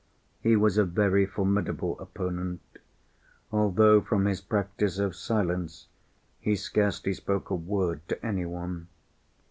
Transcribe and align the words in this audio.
He 0.41 0.55
was 0.55 0.79
a 0.79 0.83
very 0.83 1.27
formidable 1.27 1.99
opponent, 1.99 2.59
although 3.51 4.01
from 4.01 4.25
his 4.25 4.41
practice 4.41 4.97
of 4.97 5.15
silence 5.15 5.89
he 6.39 6.55
scarcely 6.55 7.13
spoke 7.13 7.51
a 7.51 7.55
word 7.55 8.01
to 8.07 8.25
any 8.25 8.45
one. 8.47 8.87